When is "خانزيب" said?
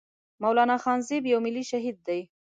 0.83-1.23